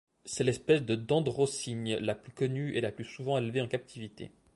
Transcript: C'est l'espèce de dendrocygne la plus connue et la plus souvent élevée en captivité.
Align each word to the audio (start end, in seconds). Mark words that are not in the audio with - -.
C'est 0.25 0.43
l'espèce 0.43 0.81
de 0.81 0.95
dendrocygne 0.95 1.97
la 1.97 2.15
plus 2.15 2.31
connue 2.31 2.73
et 2.73 2.81
la 2.81 2.91
plus 2.91 3.05
souvent 3.05 3.37
élevée 3.37 3.61
en 3.61 3.67
captivité. 3.67 4.31